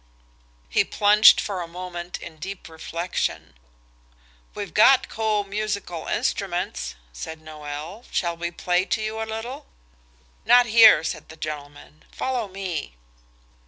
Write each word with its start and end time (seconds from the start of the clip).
He 0.67 0.83
plunged 0.83 1.39
for 1.39 1.61
a 1.61 1.67
moment 1.67 2.19
in 2.19 2.37
deep 2.37 2.67
reflection. 2.67 3.53
"We've 4.55 4.73
got 4.73 5.09
co– 5.09 5.43
musical 5.43 6.07
instruments," 6.07 6.95
said 7.13 7.39
Noël; 7.39 8.05
"shall 8.09 8.35
we 8.35 8.49
play 8.49 8.83
to 8.85 8.99
you 9.03 9.21
a 9.21 9.29
little?" 9.29 9.67
"Not 10.43 10.65
here," 10.65 11.03
said 11.03 11.29
the 11.29 11.37
gentleman; 11.37 12.03
"follow 12.11 12.47
me." 12.47 12.95